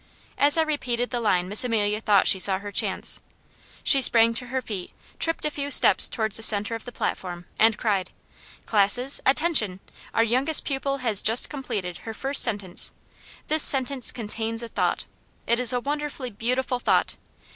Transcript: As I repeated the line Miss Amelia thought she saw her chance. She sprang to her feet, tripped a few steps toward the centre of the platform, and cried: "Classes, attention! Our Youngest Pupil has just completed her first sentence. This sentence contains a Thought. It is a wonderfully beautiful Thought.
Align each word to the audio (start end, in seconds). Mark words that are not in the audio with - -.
As 0.39 0.57
I 0.57 0.63
repeated 0.63 1.11
the 1.11 1.19
line 1.19 1.47
Miss 1.47 1.63
Amelia 1.63 2.01
thought 2.01 2.27
she 2.27 2.39
saw 2.39 2.57
her 2.57 2.71
chance. 2.71 3.21
She 3.83 4.01
sprang 4.01 4.33
to 4.33 4.47
her 4.47 4.59
feet, 4.59 4.93
tripped 5.19 5.45
a 5.45 5.51
few 5.51 5.69
steps 5.69 6.07
toward 6.07 6.31
the 6.31 6.41
centre 6.41 6.73
of 6.73 6.85
the 6.85 6.91
platform, 6.91 7.45
and 7.59 7.77
cried: 7.77 8.09
"Classes, 8.65 9.21
attention! 9.27 9.79
Our 10.15 10.23
Youngest 10.23 10.65
Pupil 10.65 10.97
has 11.05 11.21
just 11.21 11.51
completed 11.51 11.99
her 11.99 12.15
first 12.15 12.41
sentence. 12.41 12.93
This 13.47 13.61
sentence 13.61 14.11
contains 14.11 14.63
a 14.63 14.69
Thought. 14.69 15.05
It 15.45 15.59
is 15.59 15.71
a 15.71 15.79
wonderfully 15.79 16.31
beautiful 16.31 16.79
Thought. 16.79 17.15